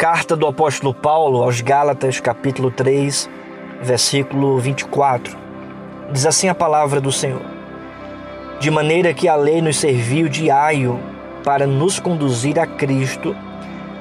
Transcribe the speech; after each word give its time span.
Carta 0.00 0.34
do 0.34 0.46
apóstolo 0.46 0.94
Paulo 0.94 1.42
aos 1.42 1.60
Gálatas, 1.60 2.20
capítulo 2.20 2.70
3, 2.70 3.28
versículo 3.82 4.58
24. 4.58 5.36
Diz 6.10 6.24
assim 6.24 6.48
a 6.48 6.54
palavra 6.54 7.02
do 7.02 7.12
Senhor: 7.12 7.42
De 8.58 8.70
maneira 8.70 9.12
que 9.12 9.28
a 9.28 9.36
lei 9.36 9.60
nos 9.60 9.76
serviu 9.76 10.26
de 10.26 10.50
aio 10.50 10.98
para 11.44 11.66
nos 11.66 12.00
conduzir 12.00 12.58
a 12.58 12.66
Cristo, 12.66 13.36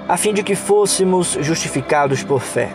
a 0.07 0.15
fim 0.15 0.33
de 0.33 0.41
que 0.41 0.55
fôssemos 0.55 1.37
justificados 1.41 2.23
por 2.23 2.39
fé. 2.39 2.69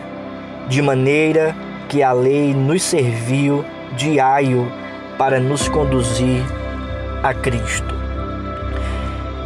De 0.67 0.79
maneira 0.79 1.55
que 1.89 2.03
a 2.03 2.11
lei 2.11 2.53
nos 2.53 2.83
serviu 2.83 3.65
de 3.97 4.19
aio 4.19 4.71
para 5.17 5.39
nos 5.39 5.67
conduzir 5.67 6.43
a 7.23 7.33
Cristo. 7.33 7.95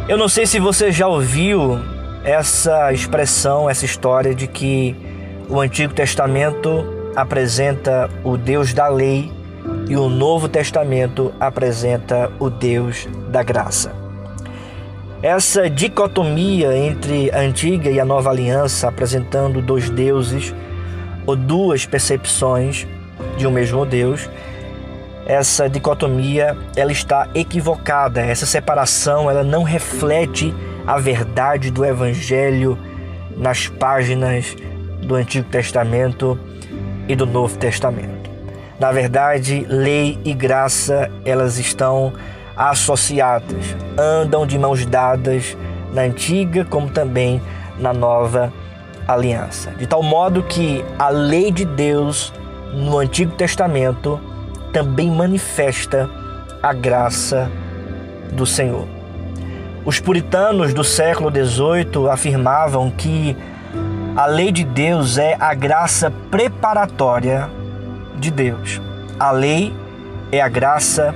Eu 0.06 0.18
não 0.18 0.28
sei 0.28 0.44
se 0.44 0.60
você 0.60 0.92
já 0.92 1.06
ouviu 1.08 1.80
essa 2.24 2.92
expressão, 2.92 3.68
essa 3.68 3.84
história 3.84 4.34
de 4.34 4.46
que 4.46 4.96
o 5.48 5.60
Antigo 5.60 5.92
Testamento 5.92 6.84
apresenta 7.16 8.08
o 8.22 8.36
Deus 8.36 8.72
da 8.72 8.88
lei 8.88 9.32
e 9.88 9.96
o 9.96 10.08
Novo 10.08 10.48
Testamento 10.48 11.32
apresenta 11.40 12.30
o 12.38 12.48
Deus 12.48 13.08
da 13.28 13.42
graça. 13.42 13.92
Essa 15.22 15.68
dicotomia 15.68 16.76
entre 16.76 17.30
a 17.30 17.40
antiga 17.40 17.90
e 17.90 18.00
a 18.00 18.04
nova 18.04 18.30
aliança, 18.30 18.88
apresentando 18.88 19.60
dois 19.60 19.90
deuses 19.90 20.54
ou 21.26 21.36
duas 21.36 21.84
percepções 21.84 22.86
de 23.36 23.46
um 23.46 23.50
mesmo 23.50 23.84
Deus, 23.84 24.30
essa 25.26 25.68
dicotomia 25.68 26.56
ela 26.74 26.90
está 26.90 27.28
equivocada. 27.34 28.20
Essa 28.20 28.46
separação 28.46 29.30
ela 29.30 29.44
não 29.44 29.62
reflete 29.62 30.54
a 30.90 30.98
verdade 30.98 31.70
do 31.70 31.84
Evangelho 31.84 32.76
nas 33.36 33.68
páginas 33.68 34.56
do 35.00 35.14
Antigo 35.14 35.48
Testamento 35.48 36.36
e 37.06 37.14
do 37.14 37.24
Novo 37.24 37.56
Testamento. 37.56 38.28
Na 38.76 38.90
verdade, 38.90 39.64
lei 39.68 40.18
e 40.24 40.34
graça 40.34 41.08
elas 41.24 41.60
estão 41.60 42.12
associadas, 42.56 43.76
andam 43.96 44.44
de 44.44 44.58
mãos 44.58 44.84
dadas 44.84 45.56
na 45.92 46.02
antiga 46.02 46.64
como 46.64 46.90
também 46.90 47.40
na 47.78 47.92
nova 47.92 48.52
aliança. 49.06 49.70
De 49.70 49.86
tal 49.86 50.02
modo 50.02 50.42
que 50.42 50.84
a 50.98 51.08
lei 51.08 51.52
de 51.52 51.64
Deus 51.64 52.32
no 52.74 52.98
Antigo 52.98 53.30
Testamento 53.36 54.18
também 54.72 55.08
manifesta 55.08 56.10
a 56.60 56.72
graça 56.72 57.48
do 58.32 58.44
Senhor. 58.44 58.99
Os 59.90 59.98
puritanos 59.98 60.72
do 60.72 60.84
século 60.84 61.32
XVIII 61.32 62.08
afirmavam 62.12 62.92
que 62.92 63.36
a 64.14 64.24
lei 64.24 64.52
de 64.52 64.62
Deus 64.62 65.18
é 65.18 65.36
a 65.40 65.52
graça 65.52 66.12
preparatória 66.30 67.50
de 68.14 68.30
Deus. 68.30 68.80
A 69.18 69.32
lei 69.32 69.74
é 70.30 70.40
a 70.40 70.48
graça 70.48 71.12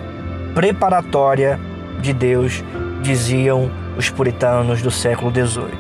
preparatória 0.57 1.57
de 2.01 2.13
Deus, 2.13 2.65
diziam 3.01 3.71
os 3.97 4.11
puritanos 4.11 4.83
do 4.83 4.91
século 4.91 5.31
XVIII. 5.31 5.71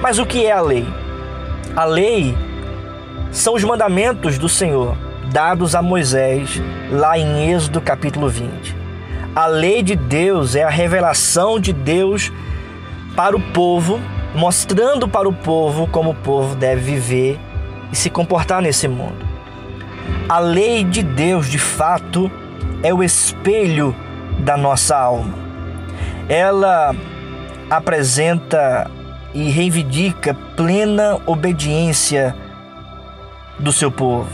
Mas 0.00 0.18
o 0.18 0.24
que 0.24 0.46
é 0.46 0.52
a 0.52 0.62
lei? 0.62 0.88
A 1.76 1.84
lei 1.84 2.34
são 3.30 3.52
os 3.52 3.62
mandamentos 3.62 4.38
do 4.38 4.48
Senhor 4.48 4.96
dados 5.30 5.74
a 5.74 5.82
Moisés 5.82 6.58
lá 6.90 7.18
em 7.18 7.50
Êxodo 7.52 7.82
capítulo 7.82 8.30
20. 8.30 8.79
A 9.34 9.46
lei 9.46 9.80
de 9.82 9.94
Deus 9.94 10.56
é 10.56 10.64
a 10.64 10.68
revelação 10.68 11.60
de 11.60 11.72
Deus 11.72 12.32
para 13.14 13.36
o 13.36 13.40
povo, 13.40 14.00
mostrando 14.34 15.06
para 15.06 15.28
o 15.28 15.32
povo 15.32 15.86
como 15.86 16.10
o 16.10 16.14
povo 16.14 16.56
deve 16.56 16.80
viver 16.80 17.38
e 17.92 17.96
se 17.96 18.10
comportar 18.10 18.60
nesse 18.60 18.88
mundo. 18.88 19.24
A 20.28 20.40
lei 20.40 20.82
de 20.82 21.02
Deus, 21.02 21.48
de 21.48 21.58
fato, 21.58 22.30
é 22.82 22.92
o 22.92 23.04
espelho 23.04 23.94
da 24.40 24.56
nossa 24.56 24.96
alma. 24.96 25.34
Ela 26.28 26.94
apresenta 27.68 28.90
e 29.32 29.48
reivindica 29.48 30.34
plena 30.56 31.18
obediência 31.24 32.34
do 33.60 33.72
seu 33.72 33.92
povo. 33.92 34.30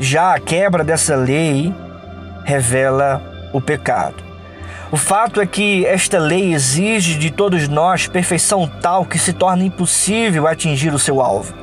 Já 0.00 0.34
a 0.34 0.40
quebra 0.40 0.82
dessa 0.82 1.14
lei 1.14 1.72
revela 2.44 3.33
o 3.54 3.60
pecado. 3.60 4.22
O 4.90 4.96
fato 4.96 5.40
é 5.40 5.46
que 5.46 5.86
esta 5.86 6.18
lei 6.18 6.52
exige 6.52 7.16
de 7.16 7.30
todos 7.30 7.68
nós 7.68 8.06
perfeição 8.06 8.70
tal 8.82 9.04
que 9.04 9.18
se 9.18 9.32
torna 9.32 9.64
impossível 9.64 10.46
atingir 10.46 10.92
o 10.92 10.98
seu 10.98 11.20
alvo. 11.20 11.54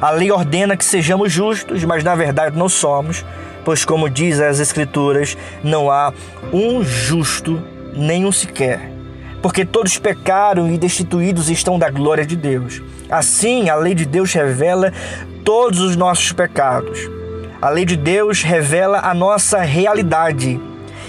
A 0.00 0.10
lei 0.10 0.30
ordena 0.30 0.76
que 0.76 0.84
sejamos 0.84 1.32
justos, 1.32 1.84
mas 1.84 2.04
na 2.04 2.14
verdade 2.14 2.58
não 2.58 2.68
somos, 2.68 3.24
pois, 3.64 3.84
como 3.84 4.10
diz 4.10 4.40
as 4.40 4.60
Escrituras, 4.60 5.36
não 5.64 5.90
há 5.90 6.12
um 6.52 6.84
justo, 6.84 7.62
nenhum 7.94 8.30
sequer. 8.30 8.92
Porque 9.40 9.64
todos 9.64 9.98
pecaram 9.98 10.70
e 10.72 10.78
destituídos 10.78 11.48
estão 11.48 11.78
da 11.78 11.90
glória 11.90 12.26
de 12.26 12.36
Deus. 12.36 12.82
Assim, 13.08 13.68
a 13.68 13.76
lei 13.76 13.94
de 13.94 14.04
Deus 14.04 14.32
revela 14.32 14.92
todos 15.44 15.80
os 15.80 15.96
nossos 15.96 16.32
pecados. 16.32 17.08
A 17.60 17.70
lei 17.70 17.84
de 17.84 17.96
Deus 17.96 18.42
revela 18.42 19.00
a 19.00 19.14
nossa 19.14 19.60
realidade 19.60 20.60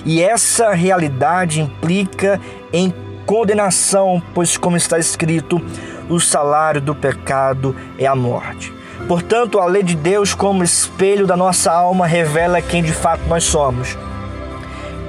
e 0.08 0.24
essa 0.24 0.72
realidade 0.72 1.60
implica 1.60 2.40
em 2.72 2.94
condenação, 3.26 4.24
pois, 4.34 4.56
como 4.56 4.78
está 4.78 4.98
escrito, 4.98 5.62
o 6.10 6.18
salário 6.18 6.80
do 6.80 6.96
pecado 6.96 7.76
é 8.00 8.06
a 8.08 8.16
morte. 8.16 8.72
Portanto, 9.06 9.60
a 9.60 9.66
lei 9.66 9.84
de 9.84 9.98
Deus, 9.98 10.34
como 10.34 10.64
espelho 10.64 11.28
da 11.28 11.36
nossa 11.36 11.74
alma, 11.74 12.08
revela 12.08 12.62
quem 12.62 12.82
de 12.82 12.94
fato 12.94 13.28
nós 13.28 13.44
somos: 13.44 13.98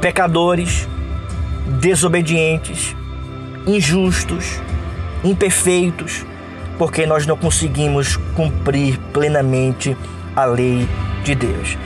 pecadores, 0.01 0.89
desobedientes, 1.79 2.97
injustos, 3.69 4.61
imperfeitos, 5.23 6.27
porque 6.77 7.07
nós 7.07 7.25
não 7.25 7.37
conseguimos 7.37 8.17
cumprir 8.35 8.99
plenamente 9.13 9.97
a 10.35 10.45
lei 10.45 10.89
de 11.23 11.37
Deus. 11.37 11.79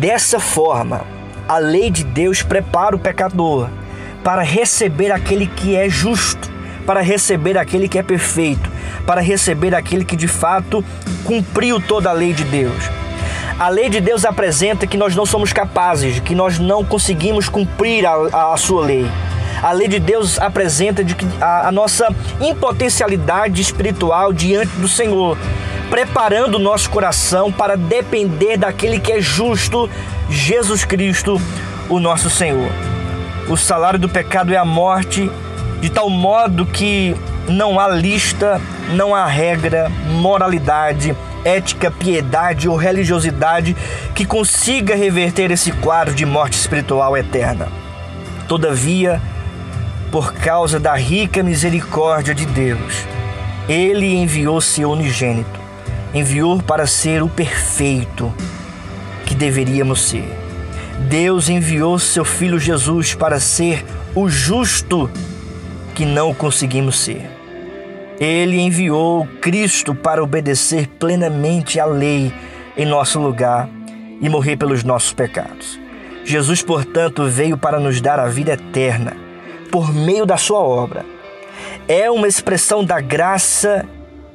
Dessa 0.00 0.40
forma, 0.40 1.15
a 1.48 1.58
lei 1.58 1.90
de 1.90 2.04
Deus 2.04 2.42
prepara 2.42 2.96
o 2.96 2.98
pecador 2.98 3.68
para 4.24 4.42
receber 4.42 5.12
aquele 5.12 5.46
que 5.46 5.76
é 5.76 5.88
justo, 5.88 6.50
para 6.84 7.00
receber 7.00 7.56
aquele 7.56 7.88
que 7.88 7.98
é 7.98 8.02
perfeito, 8.02 8.70
para 9.06 9.20
receber 9.20 9.74
aquele 9.74 10.04
que 10.04 10.16
de 10.16 10.26
fato 10.26 10.84
cumpriu 11.24 11.80
toda 11.80 12.10
a 12.10 12.12
lei 12.12 12.32
de 12.32 12.44
Deus. 12.44 12.90
A 13.58 13.68
lei 13.68 13.88
de 13.88 14.00
Deus 14.00 14.24
apresenta 14.24 14.86
que 14.86 14.96
nós 14.96 15.14
não 15.14 15.24
somos 15.24 15.52
capazes, 15.52 16.20
que 16.20 16.34
nós 16.34 16.58
não 16.58 16.84
conseguimos 16.84 17.48
cumprir 17.48 18.04
a, 18.04 18.52
a 18.52 18.56
sua 18.56 18.84
lei. 18.84 19.06
A 19.62 19.72
lei 19.72 19.88
de 19.88 19.98
Deus 19.98 20.38
apresenta 20.38 21.02
de 21.02 21.14
que 21.14 21.26
a, 21.40 21.68
a 21.68 21.72
nossa 21.72 22.14
impotencialidade 22.40 23.62
espiritual 23.62 24.32
diante 24.32 24.72
do 24.76 24.86
Senhor, 24.86 25.38
preparando 25.88 26.56
o 26.56 26.58
nosso 26.58 26.90
coração 26.90 27.50
para 27.50 27.76
depender 27.76 28.58
daquele 28.58 29.00
que 29.00 29.12
é 29.12 29.20
justo, 29.20 29.88
Jesus 30.28 30.84
Cristo, 30.84 31.40
o 31.88 32.00
nosso 32.00 32.28
Senhor. 32.28 32.70
O 33.48 33.56
salário 33.56 33.98
do 33.98 34.08
pecado 34.08 34.52
é 34.52 34.56
a 34.56 34.64
morte, 34.64 35.30
de 35.80 35.88
tal 35.88 36.10
modo 36.10 36.66
que 36.66 37.14
não 37.48 37.78
há 37.78 37.88
lista, 37.88 38.60
não 38.90 39.14
há 39.14 39.24
regra, 39.26 39.88
moralidade, 40.10 41.16
ética, 41.44 41.92
piedade 41.92 42.68
ou 42.68 42.74
religiosidade 42.76 43.76
que 44.16 44.24
consiga 44.24 44.96
reverter 44.96 45.52
esse 45.52 45.70
quadro 45.70 46.12
de 46.12 46.26
morte 46.26 46.54
espiritual 46.54 47.16
eterna. 47.16 47.68
Todavia, 48.48 49.22
por 50.10 50.32
causa 50.34 50.80
da 50.80 50.94
rica 50.94 51.40
misericórdia 51.40 52.34
de 52.34 52.46
Deus, 52.46 53.06
ele 53.68 54.16
enviou 54.16 54.60
seu 54.60 54.90
unigênito, 54.90 55.60
enviou 56.12 56.60
para 56.60 56.84
ser 56.84 57.22
o 57.22 57.28
perfeito 57.28 58.34
deveríamos 59.36 60.08
ser. 60.08 60.28
Deus 61.08 61.48
enviou 61.48 61.98
seu 61.98 62.24
filho 62.24 62.58
Jesus 62.58 63.14
para 63.14 63.38
ser 63.38 63.84
o 64.14 64.28
justo 64.28 65.10
que 65.94 66.04
não 66.04 66.34
conseguimos 66.34 66.98
ser. 66.98 67.30
Ele 68.18 68.58
enviou 68.58 69.26
Cristo 69.40 69.94
para 69.94 70.22
obedecer 70.22 70.88
plenamente 70.98 71.78
à 71.78 71.84
lei 71.84 72.32
em 72.76 72.86
nosso 72.86 73.20
lugar 73.20 73.68
e 74.20 74.28
morrer 74.28 74.56
pelos 74.56 74.82
nossos 74.82 75.12
pecados. 75.12 75.78
Jesus, 76.24 76.62
portanto, 76.62 77.24
veio 77.26 77.56
para 77.58 77.78
nos 77.78 78.00
dar 78.00 78.18
a 78.18 78.26
vida 78.26 78.54
eterna 78.54 79.16
por 79.70 79.92
meio 79.94 80.24
da 80.24 80.36
sua 80.36 80.60
obra. 80.60 81.04
É 81.86 82.10
uma 82.10 82.26
expressão 82.26 82.84
da 82.84 83.00
graça 83.00 83.86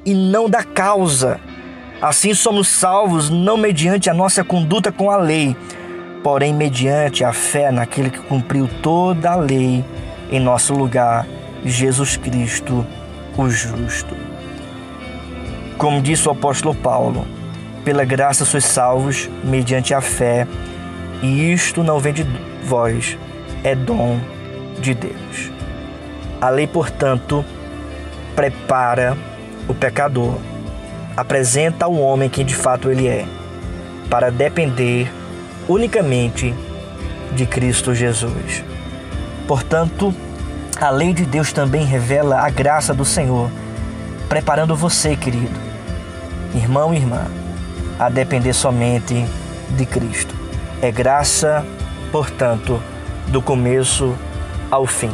e 0.05 0.13
não 0.13 0.49
da 0.49 0.63
causa 0.63 1.39
Assim 2.01 2.33
somos 2.33 2.67
salvos 2.67 3.29
não 3.29 3.55
mediante 3.55 4.09
a 4.09 4.13
nossa 4.13 4.43
conduta 4.43 4.91
com 4.91 5.11
a 5.11 5.17
lei, 5.17 5.55
porém 6.23 6.51
mediante 6.51 7.23
a 7.23 7.31
fé 7.31 7.71
naquele 7.71 8.09
que 8.09 8.17
cumpriu 8.17 8.67
toda 8.81 9.29
a 9.29 9.35
lei 9.35 9.85
em 10.31 10.39
nosso 10.39 10.73
lugar, 10.73 11.27
Jesus 11.63 12.17
Cristo, 12.17 12.83
o 13.37 13.47
justo. 13.49 14.15
Como 15.77 16.01
disse 16.01 16.27
o 16.27 16.31
apóstolo 16.31 16.73
Paulo, 16.73 17.27
pela 17.85 18.03
graça 18.03 18.45
sois 18.45 18.65
salvos 18.65 19.29
mediante 19.43 19.93
a 19.93 20.01
fé, 20.01 20.47
e 21.21 21.53
isto 21.53 21.83
não 21.83 21.99
vem 21.99 22.13
de 22.13 22.25
vós, 22.63 23.15
é 23.63 23.75
dom 23.75 24.19
de 24.79 24.95
Deus. 24.95 25.51
A 26.39 26.49
lei, 26.49 26.65
portanto, 26.65 27.45
prepara 28.35 29.15
o 29.67 29.73
pecador, 29.75 30.39
apresenta 31.15 31.85
ao 31.85 31.93
homem 31.93 32.29
quem 32.29 32.45
de 32.45 32.55
fato 32.55 32.89
ele 32.89 33.07
é, 33.07 33.25
para 34.09 34.31
depender 34.31 35.11
unicamente 35.67 36.53
de 37.33 37.45
Cristo 37.45 37.93
Jesus. 37.93 38.63
Portanto, 39.47 40.13
a 40.79 40.89
lei 40.89 41.13
de 41.13 41.25
Deus 41.25 41.53
também 41.53 41.85
revela 41.85 42.39
a 42.39 42.49
graça 42.49 42.93
do 42.93 43.05
Senhor, 43.05 43.49
preparando 44.27 44.75
você, 44.75 45.15
querido, 45.15 45.59
irmão 46.55 46.93
e 46.93 46.97
irmã, 46.97 47.27
a 47.99 48.09
depender 48.09 48.53
somente 48.53 49.25
de 49.69 49.85
Cristo. 49.85 50.33
É 50.81 50.91
graça, 50.91 51.65
portanto, 52.11 52.81
do 53.27 53.41
começo 53.41 54.15
ao 54.69 54.87
fim. 54.87 55.11